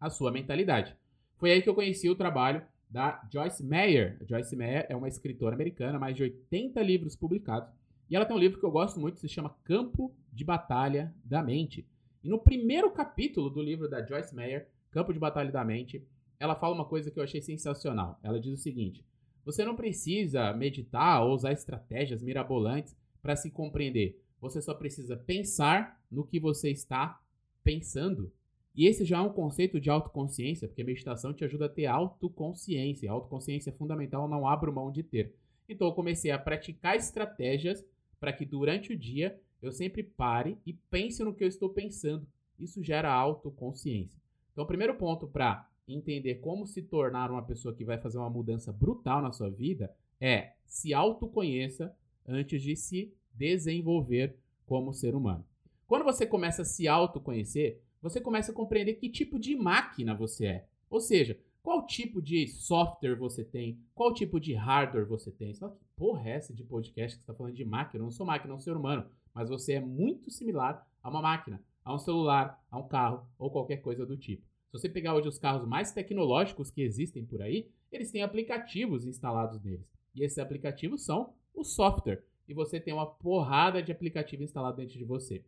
a 0.00 0.10
sua 0.10 0.32
mentalidade. 0.32 0.96
Foi 1.36 1.52
aí 1.52 1.62
que 1.62 1.68
eu 1.68 1.74
conheci 1.74 2.08
o 2.08 2.14
trabalho 2.14 2.62
da 2.92 3.26
Joyce 3.32 3.64
Meyer. 3.64 4.18
A 4.20 4.24
Joyce 4.24 4.54
Meyer 4.54 4.86
é 4.90 4.94
uma 4.94 5.08
escritora 5.08 5.54
americana, 5.54 5.98
mais 5.98 6.14
de 6.14 6.22
80 6.24 6.80
livros 6.82 7.16
publicados, 7.16 7.72
e 8.10 8.14
ela 8.14 8.26
tem 8.26 8.36
um 8.36 8.38
livro 8.38 8.60
que 8.60 8.66
eu 8.66 8.70
gosto 8.70 9.00
muito, 9.00 9.18
se 9.18 9.28
chama 9.28 9.56
Campo 9.64 10.14
de 10.30 10.44
Batalha 10.44 11.14
da 11.24 11.42
Mente. 11.42 11.88
E 12.22 12.28
no 12.28 12.38
primeiro 12.38 12.90
capítulo 12.90 13.48
do 13.48 13.62
livro 13.62 13.88
da 13.88 14.04
Joyce 14.04 14.34
Meyer, 14.34 14.68
Campo 14.90 15.12
de 15.14 15.18
Batalha 15.18 15.50
da 15.50 15.64
Mente, 15.64 16.06
ela 16.38 16.54
fala 16.54 16.74
uma 16.74 16.84
coisa 16.84 17.10
que 17.10 17.18
eu 17.18 17.24
achei 17.24 17.40
sensacional. 17.40 18.20
Ela 18.22 18.38
diz 18.38 18.52
o 18.52 18.62
seguinte: 18.62 19.02
você 19.44 19.64
não 19.64 19.74
precisa 19.74 20.52
meditar 20.52 21.24
ou 21.24 21.32
usar 21.32 21.52
estratégias 21.52 22.22
mirabolantes 22.22 22.94
para 23.22 23.34
se 23.34 23.50
compreender. 23.50 24.22
Você 24.40 24.60
só 24.60 24.74
precisa 24.74 25.16
pensar 25.16 25.98
no 26.10 26.26
que 26.26 26.38
você 26.38 26.70
está 26.70 27.18
pensando. 27.64 28.30
E 28.74 28.86
esse 28.86 29.04
já 29.04 29.18
é 29.18 29.20
um 29.20 29.32
conceito 29.32 29.78
de 29.80 29.90
autoconsciência, 29.90 30.66
porque 30.66 30.82
a 30.82 30.84
meditação 30.84 31.32
te 31.34 31.44
ajuda 31.44 31.66
a 31.66 31.68
ter 31.68 31.86
autoconsciência. 31.86 33.10
A 33.10 33.12
autoconsciência 33.12 33.70
é 33.70 33.74
fundamental, 33.74 34.28
não 34.28 34.46
abro 34.46 34.72
mão 34.72 34.90
de 34.90 35.02
ter. 35.02 35.34
Então 35.68 35.88
eu 35.88 35.92
comecei 35.92 36.30
a 36.30 36.38
praticar 36.38 36.96
estratégias 36.96 37.84
para 38.18 38.32
que 38.32 38.46
durante 38.46 38.92
o 38.92 38.96
dia 38.96 39.38
eu 39.60 39.72
sempre 39.72 40.02
pare 40.02 40.58
e 40.66 40.72
pense 40.72 41.22
no 41.22 41.34
que 41.34 41.44
eu 41.44 41.48
estou 41.48 41.70
pensando. 41.70 42.26
Isso 42.58 42.82
gera 42.82 43.12
autoconsciência. 43.12 44.20
Então, 44.52 44.64
o 44.64 44.66
primeiro 44.66 44.94
ponto 44.96 45.26
para 45.26 45.68
entender 45.88 46.36
como 46.36 46.66
se 46.66 46.82
tornar 46.82 47.30
uma 47.30 47.42
pessoa 47.42 47.74
que 47.74 47.84
vai 47.84 47.98
fazer 47.98 48.18
uma 48.18 48.30
mudança 48.30 48.72
brutal 48.72 49.22
na 49.22 49.32
sua 49.32 49.50
vida 49.50 49.94
é 50.20 50.52
se 50.66 50.94
autoconheça 50.94 51.94
antes 52.26 52.62
de 52.62 52.76
se 52.76 53.12
desenvolver 53.34 54.36
como 54.66 54.92
ser 54.92 55.14
humano. 55.14 55.44
Quando 55.86 56.04
você 56.04 56.24
começa 56.26 56.62
a 56.62 56.64
se 56.64 56.86
autoconhecer, 56.86 57.80
você 58.02 58.20
começa 58.20 58.50
a 58.50 58.54
compreender 58.54 58.94
que 58.94 59.08
tipo 59.08 59.38
de 59.38 59.54
máquina 59.54 60.14
você 60.14 60.46
é. 60.46 60.66
Ou 60.90 61.00
seja, 61.00 61.38
qual 61.62 61.86
tipo 61.86 62.20
de 62.20 62.48
software 62.48 63.14
você 63.14 63.44
tem, 63.44 63.78
qual 63.94 64.12
tipo 64.12 64.40
de 64.40 64.52
hardware 64.52 65.06
você 65.06 65.30
tem. 65.30 65.54
Só 65.54 65.68
que 65.68 65.78
porra 65.96 66.28
é 66.28 66.32
essa 66.32 66.52
de 66.52 66.64
podcast 66.64 67.16
que 67.16 67.22
está 67.22 67.32
falando 67.32 67.54
de 67.54 67.64
máquina? 67.64 68.00
Eu 68.00 68.04
não 68.04 68.10
sou 68.10 68.26
máquina, 68.26 68.52
eu 68.52 68.58
sou 68.58 68.64
ser 68.64 68.76
humano, 68.76 69.06
mas 69.32 69.48
você 69.48 69.74
é 69.74 69.80
muito 69.80 70.30
similar 70.30 70.86
a 71.00 71.08
uma 71.08 71.22
máquina, 71.22 71.62
a 71.84 71.94
um 71.94 71.98
celular, 71.98 72.60
a 72.68 72.78
um 72.78 72.88
carro 72.88 73.24
ou 73.38 73.50
qualquer 73.50 73.76
coisa 73.76 74.04
do 74.04 74.16
tipo. 74.16 74.42
Se 74.66 74.78
você 74.78 74.88
pegar 74.88 75.14
hoje 75.14 75.28
os 75.28 75.38
carros 75.38 75.66
mais 75.68 75.92
tecnológicos 75.92 76.70
que 76.70 76.82
existem 76.82 77.24
por 77.24 77.40
aí, 77.40 77.70
eles 77.92 78.10
têm 78.10 78.22
aplicativos 78.22 79.06
instalados 79.06 79.62
neles. 79.62 79.86
E 80.14 80.24
esses 80.24 80.38
aplicativos 80.38 81.04
são 81.04 81.34
o 81.54 81.62
software. 81.62 82.24
E 82.48 82.54
você 82.54 82.80
tem 82.80 82.92
uma 82.92 83.06
porrada 83.06 83.82
de 83.82 83.92
aplicativo 83.92 84.42
instalado 84.42 84.78
dentro 84.78 84.98
de 84.98 85.04
você. 85.04 85.44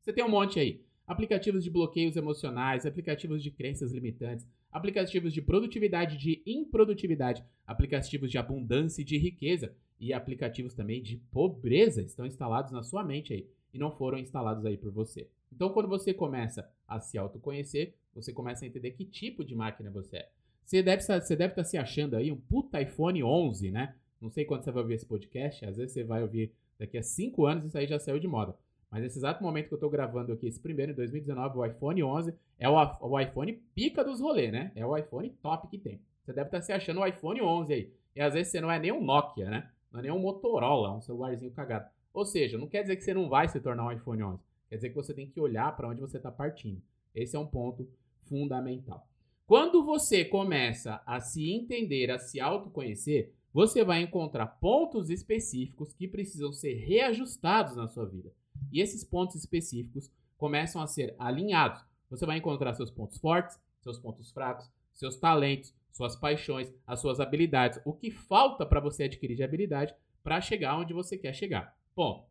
Você 0.00 0.12
tem 0.12 0.24
um 0.24 0.28
monte 0.28 0.58
aí. 0.58 0.84
Aplicativos 1.06 1.64
de 1.64 1.70
bloqueios 1.70 2.16
emocionais, 2.16 2.86
aplicativos 2.86 3.42
de 3.42 3.50
crenças 3.50 3.92
limitantes, 3.92 4.46
aplicativos 4.70 5.32
de 5.32 5.42
produtividade 5.42 6.14
e 6.14 6.18
de 6.18 6.42
improdutividade, 6.46 7.44
aplicativos 7.66 8.30
de 8.30 8.38
abundância 8.38 9.02
e 9.02 9.04
de 9.04 9.18
riqueza 9.18 9.74
e 9.98 10.12
aplicativos 10.12 10.74
também 10.74 11.02
de 11.02 11.16
pobreza 11.30 12.02
estão 12.02 12.26
instalados 12.26 12.72
na 12.72 12.82
sua 12.82 13.04
mente 13.04 13.32
aí 13.32 13.46
e 13.72 13.78
não 13.78 13.90
foram 13.90 14.18
instalados 14.18 14.64
aí 14.64 14.76
por 14.76 14.90
você. 14.90 15.28
Então, 15.52 15.70
quando 15.70 15.88
você 15.88 16.14
começa 16.14 16.68
a 16.88 16.98
se 17.00 17.18
autoconhecer, 17.18 17.94
você 18.14 18.32
começa 18.32 18.64
a 18.64 18.68
entender 18.68 18.92
que 18.92 19.04
tipo 19.04 19.44
de 19.44 19.54
máquina 19.54 19.90
você 19.90 20.18
é. 20.18 20.28
Você 20.64 20.82
deve, 20.82 21.02
você 21.02 21.36
deve 21.36 21.52
estar 21.52 21.64
se 21.64 21.76
achando 21.76 22.16
aí 22.16 22.30
um 22.30 22.36
puta 22.36 22.80
iPhone 22.80 23.22
11, 23.22 23.70
né? 23.70 23.94
Não 24.20 24.30
sei 24.30 24.44
quando 24.44 24.62
você 24.62 24.70
vai 24.70 24.82
ouvir 24.82 24.94
esse 24.94 25.06
podcast, 25.06 25.64
às 25.64 25.76
vezes 25.76 25.92
você 25.92 26.04
vai 26.04 26.22
ouvir 26.22 26.52
daqui 26.78 26.96
a 26.96 27.02
5 27.02 27.46
anos 27.46 27.64
e 27.64 27.66
isso 27.68 27.78
aí 27.78 27.86
já 27.86 27.98
saiu 27.98 28.18
de 28.18 28.28
moda. 28.28 28.56
Mas 28.92 29.02
nesse 29.02 29.18
exato 29.18 29.42
momento 29.42 29.68
que 29.68 29.72
eu 29.72 29.76
estou 29.76 29.88
gravando 29.88 30.34
aqui 30.34 30.46
esse 30.46 30.60
primeiro, 30.60 30.92
em 30.92 30.94
2019, 30.94 31.58
o 31.58 31.64
iPhone 31.64 32.02
11 32.02 32.34
é 32.58 32.68
o, 32.68 32.74
o 33.00 33.18
iPhone 33.18 33.54
pica 33.74 34.04
dos 34.04 34.20
rolês, 34.20 34.52
né? 34.52 34.70
É 34.76 34.84
o 34.84 34.94
iPhone 34.94 35.30
top 35.42 35.66
que 35.68 35.78
tem. 35.78 35.98
Você 36.22 36.34
deve 36.34 36.48
estar 36.48 36.60
se 36.60 36.74
achando 36.74 37.00
o 37.00 37.06
iPhone 37.06 37.40
11 37.40 37.72
aí. 37.72 37.90
E 38.14 38.20
às 38.20 38.34
vezes 38.34 38.52
você 38.52 38.60
não 38.60 38.70
é 38.70 38.78
nem 38.78 38.92
um 38.92 39.02
Nokia, 39.02 39.48
né? 39.48 39.70
Não 39.90 40.00
é 40.00 40.02
nem 40.02 40.12
um 40.12 40.18
Motorola, 40.18 40.94
um 40.94 41.00
celularzinho 41.00 41.50
cagado. 41.52 41.88
Ou 42.12 42.26
seja, 42.26 42.58
não 42.58 42.68
quer 42.68 42.82
dizer 42.82 42.96
que 42.96 43.02
você 43.02 43.14
não 43.14 43.30
vai 43.30 43.48
se 43.48 43.58
tornar 43.60 43.86
um 43.86 43.92
iPhone 43.92 44.22
11. 44.22 44.42
Quer 44.68 44.76
dizer 44.76 44.88
que 44.90 44.94
você 44.94 45.14
tem 45.14 45.26
que 45.26 45.40
olhar 45.40 45.74
para 45.74 45.88
onde 45.88 46.02
você 46.02 46.18
está 46.18 46.30
partindo. 46.30 46.82
Esse 47.14 47.34
é 47.34 47.38
um 47.38 47.46
ponto 47.46 47.88
fundamental. 48.28 49.08
Quando 49.46 49.82
você 49.82 50.22
começa 50.22 51.00
a 51.06 51.18
se 51.18 51.50
entender, 51.50 52.10
a 52.10 52.18
se 52.18 52.38
autoconhecer, 52.40 53.32
você 53.54 53.82
vai 53.82 54.02
encontrar 54.02 54.46
pontos 54.46 55.08
específicos 55.08 55.94
que 55.94 56.06
precisam 56.06 56.52
ser 56.52 56.74
reajustados 56.74 57.74
na 57.74 57.88
sua 57.88 58.04
vida. 58.04 58.30
E 58.70 58.80
esses 58.80 59.02
pontos 59.04 59.36
específicos 59.36 60.10
começam 60.36 60.82
a 60.82 60.86
ser 60.86 61.14
alinhados. 61.18 61.82
Você 62.10 62.26
vai 62.26 62.38
encontrar 62.38 62.74
seus 62.74 62.90
pontos 62.90 63.18
fortes, 63.18 63.58
seus 63.80 63.98
pontos 63.98 64.30
fracos, 64.30 64.70
seus 64.92 65.16
talentos, 65.16 65.74
suas 65.92 66.16
paixões, 66.16 66.72
as 66.86 67.00
suas 67.00 67.20
habilidades, 67.20 67.80
o 67.84 67.92
que 67.92 68.10
falta 68.10 68.64
para 68.64 68.80
você 68.80 69.04
adquirir 69.04 69.36
de 69.36 69.42
habilidade 69.42 69.94
para 70.22 70.40
chegar 70.40 70.78
onde 70.78 70.92
você 70.92 71.16
quer 71.16 71.34
chegar. 71.34 71.76
Bom, 71.94 72.28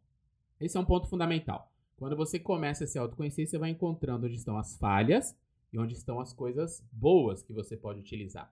esse 0.59 0.77
é 0.77 0.79
um 0.79 0.85
ponto 0.85 1.07
fundamental. 1.07 1.71
Quando 1.97 2.15
você 2.15 2.39
começa 2.39 2.83
a 2.83 2.87
se 2.87 2.97
autoconhecer, 2.97 3.47
você 3.47 3.57
vai 3.57 3.69
encontrando 3.69 4.25
onde 4.25 4.35
estão 4.35 4.57
as 4.57 4.75
falhas 4.77 5.37
e 5.71 5.77
onde 5.77 5.93
estão 5.93 6.19
as 6.19 6.33
coisas 6.33 6.83
boas 6.91 7.43
que 7.43 7.53
você 7.53 7.77
pode 7.77 7.99
utilizar. 7.99 8.51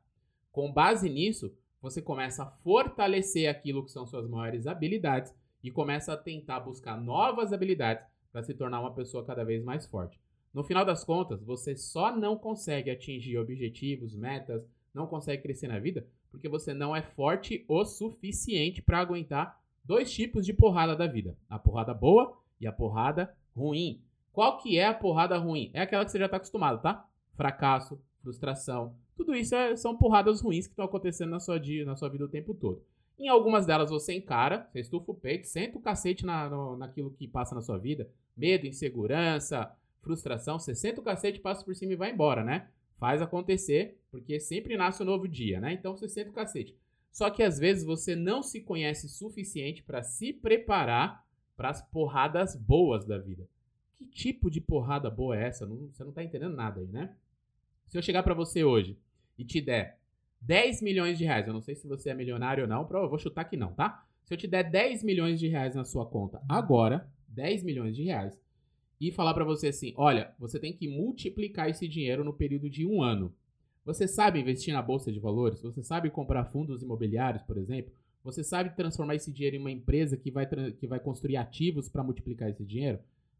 Com 0.52 0.72
base 0.72 1.10
nisso, 1.10 1.52
você 1.82 2.02
começa 2.02 2.44
a 2.44 2.46
fortalecer 2.46 3.50
aquilo 3.50 3.84
que 3.84 3.92
são 3.92 4.06
suas 4.06 4.28
maiores 4.28 4.68
habilidades 4.68 5.34
e 5.64 5.72
começa 5.72 6.14
a 6.14 6.18
tentar 6.18 6.60
buscar 6.60 7.00
novas 7.00 7.52
habilidades 7.52 8.06
para 8.32 8.44
se 8.44 8.54
tornar 8.54 8.80
uma 8.80 8.94
pessoa 8.94 9.26
cada 9.26 9.44
vez 9.44 9.64
mais 9.64 9.86
forte. 9.86 10.20
No 10.54 10.64
final 10.64 10.86
das 10.86 11.04
contas, 11.04 11.44
você 11.44 11.76
só 11.76 12.16
não 12.16 12.38
consegue 12.38 12.90
atingir 12.90 13.38
objetivos, 13.38 14.16
metas, 14.16 14.66
não 14.94 15.08
consegue 15.08 15.44
crescer 15.44 15.68
na 15.68 15.80
vida 15.80 16.06
porque 16.32 16.48
você 16.48 16.74
não 16.74 16.96
é 16.96 17.02
forte 17.02 17.66
o 17.68 17.84
suficiente 17.84 18.82
para 18.82 19.00
aguentar 19.00 19.60
dois 19.84 20.12
tipos 20.12 20.46
de 20.46 20.54
porrada 20.54 20.96
da 20.96 21.08
vida: 21.08 21.36
a 21.50 21.58
porrada 21.58 21.94
boa 21.94 22.38
e 22.60 22.68
a 22.68 22.72
porrada 22.72 23.36
ruim. 23.56 24.02
Qual 24.32 24.58
que 24.58 24.78
é 24.78 24.86
a 24.86 24.94
porrada 24.94 25.38
ruim? 25.38 25.72
É 25.74 25.82
aquela 25.82 26.06
que 26.06 26.12
você 26.12 26.20
já 26.20 26.26
está 26.26 26.38
acostumado, 26.38 26.82
tá? 26.82 27.08
Fracasso, 27.36 28.00
frustração, 28.22 28.96
tudo 29.16 29.36
isso 29.36 29.54
é, 29.54 29.76
são 29.76 29.98
porradas 29.98 30.40
ruins 30.40 30.66
que 30.66 30.72
estão 30.72 30.86
acontecendo 30.86 31.32
na 31.32 31.42
sua, 31.42 31.60
dia, 31.60 31.84
na 31.84 31.96
sua 31.96 32.08
vida 32.08 32.24
o 32.24 32.30
tempo 32.30 32.54
todo. 32.54 32.82
Em 33.20 33.28
algumas 33.28 33.66
delas 33.66 33.90
você 33.90 34.14
encara, 34.14 34.66
você 34.72 34.80
estufa 34.80 35.12
o 35.12 35.16
peito, 35.16 35.46
senta 35.46 35.78
o 35.78 35.82
cacete 35.82 36.26
na, 36.26 36.50
no, 36.50 36.78
naquilo 36.78 37.12
que 37.12 37.28
passa 37.28 37.54
na 37.54 37.62
sua 37.62 37.78
vida. 37.78 38.10
Medo, 38.36 38.66
insegurança, 38.66 39.70
frustração. 40.02 40.58
Você 40.58 40.74
senta 40.74 41.02
o 41.02 41.04
cacete, 41.04 41.42
passa 41.42 41.66
por 41.66 41.76
cima 41.76 41.92
e 41.92 41.98
vai 41.98 42.12
embora, 42.12 42.46
né? 42.46 42.70
Faz 42.98 43.22
acontecer, 43.22 44.00
porque 44.10 44.40
sempre 44.40 44.78
nasce 44.78 45.04
um 45.04 45.06
novo 45.06 45.28
dia, 45.28 45.60
né? 45.60 45.74
Então 45.74 45.98
você 45.98 46.08
senta 46.08 46.30
o 46.30 46.34
cacete. 46.34 46.78
Só 47.12 47.30
que 47.30 47.44
às 47.44 47.60
vezes 47.60 47.84
você 47.84 48.16
não 48.16 48.42
se 48.42 48.62
conhece 48.62 49.10
suficiente 49.10 49.84
para 49.84 50.02
se 50.02 50.32
preparar 50.32 51.26
para 51.58 51.70
as 51.70 51.82
porradas 51.82 52.56
boas 52.56 53.04
da 53.04 53.18
vida. 53.18 53.46
Que 53.98 54.06
tipo 54.06 54.50
de 54.50 54.62
porrada 54.62 55.10
boa 55.10 55.38
é 55.38 55.48
essa? 55.48 55.66
Não, 55.66 55.90
você 55.92 56.06
não 56.06 56.14
tá 56.14 56.24
entendendo 56.24 56.56
nada 56.56 56.80
aí, 56.80 56.88
né? 56.88 57.14
Se 57.88 57.98
eu 57.98 58.02
chegar 58.02 58.24
para 58.24 58.34
você 58.34 58.64
hoje 58.64 58.98
e 59.38 59.44
te 59.44 59.60
der 59.60 59.99
10 60.42 60.82
milhões 60.82 61.18
de 61.18 61.26
reais, 61.26 61.48
eu 61.48 61.54
não 61.54 61.62
sei 61.62 61.76
se 61.76 61.88
você 61.88 62.10
é 62.10 62.14
milionário 62.14 62.64
ou 62.64 62.70
não, 62.70 62.88
eu 62.90 63.10
vou 63.10 63.20
chutar 63.20 63.44
que 63.46 63.58
não, 63.58 63.74
tá? 63.74 64.06
Se 64.24 64.34
eu 64.34 64.38
te 64.38 64.48
der 64.48 64.64
10 64.64 65.04
milhões 65.04 65.40
de 65.40 65.48
reais 65.48 65.76
na 65.76 65.84
sua 65.84 66.06
conta 66.06 66.42
agora, 66.48 67.10
10 67.28 67.64
milhões 67.64 67.96
de 67.96 68.04
reais, 68.04 68.40
e 69.00 69.12
falar 69.12 69.34
para 69.34 69.46
você 69.46 69.68
assim, 69.68 69.94
olha, 69.96 70.34
você 70.38 70.60
tem 70.60 70.74
que 70.74 70.88
multiplicar 70.88 71.70
esse 71.70 71.88
dinheiro 71.88 72.24
no 72.24 72.34
período 72.34 72.70
de 72.70 72.86
um 72.86 73.02
ano. 73.02 73.34
Você 73.86 74.08
sabe 74.08 74.40
investir 74.40 74.74
na 74.74 74.82
bolsa 74.82 75.12
de 75.12 75.20
valores? 75.20 75.62
Você 75.62 75.82
sabe 75.82 76.10
comprar 76.10 76.46
fundos 76.46 76.84
imobiliários, 76.84 77.42
por 77.44 77.58
exemplo? 77.58 77.94
Você 78.24 78.44
sabe 78.44 78.76
transformar 78.76 79.16
esse 79.16 79.32
dinheiro 79.32 79.56
em 79.56 79.60
uma 79.60 79.72
empresa 79.72 80.18
que 80.18 80.30
vai, 80.30 80.46
que 80.74 80.86
vai 80.86 81.00
construir 81.00 81.38
ativos 81.38 81.88
para 81.88 82.04
multiplicar 82.04 82.50
esse 82.50 82.66
dinheiro? 82.66 83.00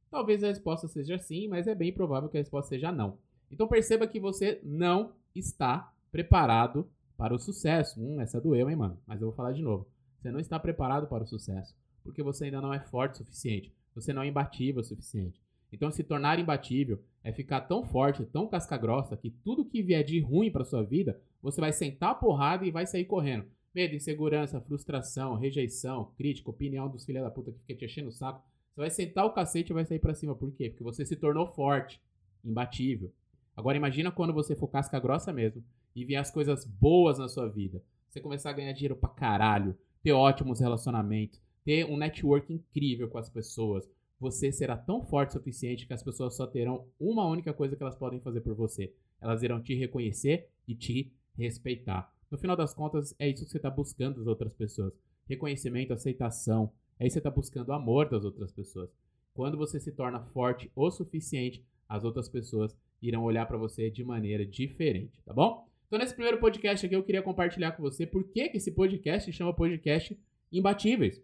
Talvez 0.10 0.44
a 0.44 0.48
resposta 0.48 0.88
seja 0.88 1.20
sim, 1.20 1.48
mas 1.48 1.68
é 1.68 1.76
bem 1.76 1.92
provável 1.92 2.30
que 2.30 2.38
a 2.38 2.42
resposta 2.42 2.70
seja 2.70 2.92
não. 2.92 3.18
Então 3.52 3.68
perceba 3.68 4.08
que 4.08 4.20
você 4.20 4.60
não 4.64 5.14
está 5.36 5.94
preparado 6.12 6.90
para 7.18 7.36
o 7.36 7.40
sucesso. 7.40 8.00
Hum, 8.02 8.22
essa 8.22 8.40
doeu, 8.40 8.70
hein, 8.70 8.76
mano? 8.76 8.98
Mas 9.06 9.22
eu 9.22 9.28
vou 9.28 9.36
falar 9.36 9.52
de 9.52 9.62
novo. 9.62 9.88
Você 10.18 10.32
não 10.32 10.40
está 10.40 10.60
preparado 10.60 11.08
para 11.08 11.24
o 11.24 11.28
sucesso, 11.28 11.76
porque 12.04 12.24
você 12.24 12.46
ainda 12.46 12.62
não 12.62 12.74
é 12.74 12.80
forte 12.80 13.16
o 13.16 13.18
suficiente. 13.18 13.74
Você 13.96 14.14
não 14.14 14.22
é 14.22 14.28
imbatível 14.28 14.82
o 14.82 14.84
suficiente. 14.84 15.42
Então, 15.72 15.92
se 15.92 16.04
tornar 16.04 16.40
imbatível 16.40 17.00
é 17.24 17.32
ficar 17.32 17.62
tão 17.62 17.84
forte, 17.84 18.26
tão 18.26 18.48
casca-grossa, 18.48 19.16
que 19.16 19.30
tudo 19.30 19.66
que 19.66 19.84
vier 19.84 20.04
de 20.04 20.20
ruim 20.20 20.52
para 20.52 20.64
sua 20.64 20.84
vida, 20.84 21.20
você 21.42 21.62
vai 21.62 21.72
sentar 21.72 22.12
a 22.12 22.16
porrada 22.16 22.66
e 22.66 22.72
vai 22.72 22.86
sair 22.86 23.06
correndo. 23.06 23.46
Medo, 23.74 23.96
insegurança, 23.96 24.60
frustração, 24.62 25.36
rejeição, 25.36 26.12
crítica, 26.18 26.50
opinião 26.50 26.90
dos 26.90 27.06
filhos 27.06 27.22
da 27.22 27.30
puta 27.30 27.52
que 27.52 27.60
fica 27.60 27.76
te 27.76 27.86
enchendo 27.86 28.10
o 28.10 28.14
saco. 28.14 28.44
Você 28.74 28.82
vai 28.82 28.90
sentar 28.90 29.26
o 29.26 29.34
cacete 29.34 29.72
e 29.72 29.76
vai 29.76 29.86
sair 29.86 30.00
para 30.00 30.14
cima. 30.14 30.34
Por 30.34 30.52
quê? 30.52 30.70
Porque 30.70 30.84
você 30.84 31.06
se 31.06 31.16
tornou 31.16 31.46
forte, 31.48 32.02
imbatível. 32.44 33.12
Agora 33.56 33.78
imagina 33.78 34.12
quando 34.12 34.34
você 34.34 34.56
for 34.56 34.70
casca 34.70 35.00
grossa 35.00 35.32
mesmo 35.32 35.64
e 35.96 36.06
ver 36.06 36.16
as 36.16 36.32
coisas 36.32 36.66
boas 36.66 37.18
na 37.18 37.28
sua 37.28 37.48
vida. 37.48 37.84
Você 38.10 38.20
começar 38.20 38.50
a 38.50 38.54
ganhar 38.54 38.74
dinheiro 38.74 38.96
pra 38.96 39.10
caralho, 39.10 39.78
ter 40.02 40.12
ótimos 40.12 40.60
relacionamentos, 40.60 41.42
ter 41.64 41.86
um 41.86 41.98
network 41.98 42.52
incrível 42.52 43.10
com 43.10 43.18
as 43.18 43.30
pessoas. 43.30 43.90
Você 44.20 44.52
será 44.52 44.76
tão 44.76 45.04
forte 45.04 45.30
o 45.30 45.34
suficiente 45.34 45.86
que 45.86 45.94
as 45.94 46.04
pessoas 46.04 46.36
só 46.36 46.48
terão 46.48 46.86
uma 47.00 47.26
única 47.26 47.54
coisa 47.54 47.76
que 47.76 47.84
elas 47.84 47.96
podem 47.96 48.20
fazer 48.20 48.42
por 48.42 48.56
você. 48.56 48.94
Elas 49.22 49.44
irão 49.44 49.62
te 49.62 49.76
reconhecer 49.76 50.50
e 50.68 50.76
te 50.76 51.12
respeitar. 51.38 52.14
No 52.30 52.38
final 52.38 52.56
das 52.56 52.74
contas, 52.74 53.16
é 53.18 53.30
isso 53.30 53.46
que 53.46 53.52
você 53.52 53.58
está 53.58 53.70
buscando 53.70 54.18
das 54.18 54.28
outras 54.28 54.54
pessoas. 54.54 54.94
Reconhecimento, 55.28 55.94
aceitação. 55.94 56.72
É 57.00 57.06
isso 57.06 57.14
que 57.14 57.14
você 57.14 57.20
está 57.20 57.32
buscando 57.32 57.72
amor 57.72 58.10
das 58.10 58.26
outras 58.26 58.52
pessoas. 58.52 58.90
Quando 59.34 59.58
você 59.58 59.80
se 59.80 59.92
torna 59.92 60.20
forte 60.20 60.70
o 60.76 60.92
suficiente, 60.92 61.64
as 61.88 62.04
outras 62.04 62.28
pessoas 62.28 62.76
irão 63.02 63.24
olhar 63.24 63.46
para 63.46 63.58
você 63.58 63.90
de 63.90 64.04
maneira 64.04 64.46
diferente, 64.46 65.22
tá 65.24 65.34
bom? 65.34 65.69
Então, 65.90 65.98
nesse 65.98 66.14
primeiro 66.14 66.38
podcast 66.38 66.86
aqui, 66.86 66.96
eu 66.96 67.02
queria 67.02 67.24
compartilhar 67.24 67.72
com 67.72 67.82
você 67.82 68.06
por 68.06 68.24
que, 68.26 68.48
que 68.50 68.58
esse 68.58 68.72
podcast 68.72 69.34
chama 69.34 69.52
podcast 69.52 70.16
Imbatíveis. 70.52 71.20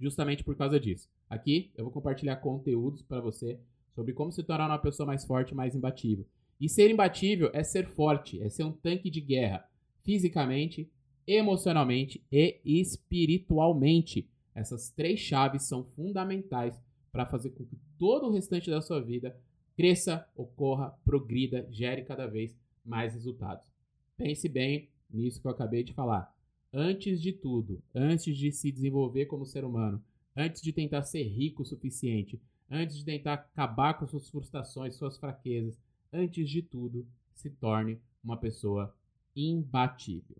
Justamente 0.00 0.42
por 0.42 0.56
causa 0.56 0.80
disso. 0.80 1.10
Aqui 1.28 1.70
eu 1.76 1.84
vou 1.84 1.92
compartilhar 1.92 2.36
conteúdos 2.36 3.02
para 3.02 3.20
você 3.20 3.60
sobre 3.94 4.14
como 4.14 4.32
se 4.32 4.42
tornar 4.42 4.68
uma 4.68 4.78
pessoa 4.78 5.06
mais 5.06 5.26
forte, 5.26 5.54
mais 5.54 5.74
imbatível. 5.74 6.24
E 6.58 6.70
ser 6.70 6.90
imbatível 6.90 7.50
é 7.52 7.62
ser 7.62 7.86
forte, 7.86 8.40
é 8.40 8.48
ser 8.48 8.64
um 8.64 8.72
tanque 8.72 9.10
de 9.10 9.20
guerra, 9.20 9.68
fisicamente, 10.02 10.90
emocionalmente 11.26 12.24
e 12.32 12.58
espiritualmente. 12.64 14.26
Essas 14.54 14.88
três 14.88 15.20
chaves 15.20 15.64
são 15.64 15.84
fundamentais 15.84 16.80
para 17.12 17.26
fazer 17.26 17.50
com 17.50 17.66
que 17.66 17.76
todo 17.98 18.26
o 18.26 18.32
restante 18.32 18.70
da 18.70 18.80
sua 18.80 19.02
vida 19.02 19.38
cresça, 19.76 20.26
ocorra, 20.34 20.98
progrida, 21.04 21.68
gere 21.70 22.04
cada 22.04 22.26
vez 22.26 22.58
mais 22.82 23.12
resultados. 23.12 23.71
Pense 24.22 24.48
bem 24.48 24.88
nisso 25.10 25.40
que 25.40 25.48
eu 25.48 25.50
acabei 25.50 25.82
de 25.82 25.92
falar. 25.92 26.32
Antes 26.72 27.20
de 27.20 27.32
tudo, 27.32 27.82
antes 27.92 28.38
de 28.38 28.52
se 28.52 28.70
desenvolver 28.70 29.26
como 29.26 29.44
ser 29.44 29.64
humano, 29.64 30.00
antes 30.36 30.62
de 30.62 30.72
tentar 30.72 31.02
ser 31.02 31.24
rico 31.24 31.62
o 31.62 31.66
suficiente, 31.66 32.40
antes 32.70 32.96
de 32.96 33.04
tentar 33.04 33.32
acabar 33.32 33.94
com 33.94 34.06
suas 34.06 34.30
frustrações, 34.30 34.94
suas 34.94 35.18
fraquezas, 35.18 35.76
antes 36.12 36.48
de 36.48 36.62
tudo, 36.62 37.04
se 37.34 37.50
torne 37.50 37.98
uma 38.22 38.36
pessoa 38.36 38.94
imbatível. 39.34 40.36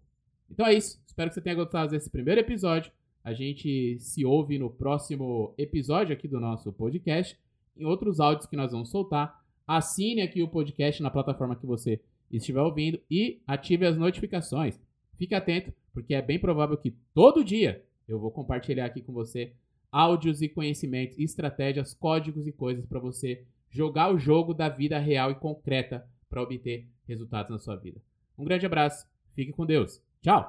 Então 0.49 0.65
é 0.65 0.75
isso. 0.75 1.03
Espero 1.05 1.31
que 1.31 1.35
você 1.35 1.41
tenha 1.41 1.57
gostado 1.57 1.91
desse 1.91 2.09
primeiro 2.09 2.41
episódio. 2.41 2.93
A 3.25 3.33
gente 3.33 3.99
se 3.99 4.25
ouve 4.25 4.61
no 4.61 4.71
próximo 4.71 5.55
episódio 5.59 6.13
aqui 6.13 6.29
do 6.29 6.39
nosso 6.39 6.73
podcast 6.73 7.37
em 7.77 7.85
outros 7.85 8.21
áudios 8.21 8.47
que 8.47 8.57
nós 8.57 8.71
vamos 8.71 8.91
soltar. 8.91 9.45
Assine 9.67 10.23
aqui 10.23 10.41
o 10.41 10.49
podcast 10.49 11.03
na 11.03 11.11
plataforma 11.11 11.57
que 11.57 11.67
você 11.67 12.01
estiver 12.33 12.61
ouvindo 12.61 13.01
e 13.11 13.41
ative 13.47 13.87
as 13.87 13.97
notificações. 13.97 14.81
Fique 15.17 15.35
atento, 15.35 15.73
porque 15.93 16.15
é 16.15 16.23
bem 16.23 16.39
provável 16.39 16.77
que 16.77 16.95
todo 17.15 17.45
dia 17.45 17.85
eu 18.09 18.19
vou 18.19 18.31
compartilhar 18.31 18.87
aqui 18.87 19.01
com 19.01 19.13
você 19.13 19.53
áudios 19.91 20.41
e 20.41 20.49
conhecimentos, 20.49 21.19
estratégias, 21.19 21.93
códigos 21.93 22.47
e 22.47 22.53
coisas 22.53 22.87
para 22.87 22.99
você 22.99 23.45
jogar 23.71 24.13
o 24.13 24.19
jogo 24.19 24.55
da 24.55 24.69
vida 24.69 24.99
real 24.99 25.31
e 25.31 25.35
concreta 25.35 26.07
para 26.29 26.43
obter 26.43 26.87
resultados 27.07 27.51
na 27.51 27.59
sua 27.59 27.77
vida. 27.77 28.01
Um 28.39 28.45
grande 28.45 28.65
abraço, 28.65 29.07
fique 29.35 29.53
com 29.53 29.67
Deus. 29.67 30.03
Tchau! 30.23 30.49